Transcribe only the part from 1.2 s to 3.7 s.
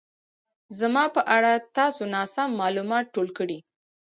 اړه تاسو ناسم مالومات ټول کړي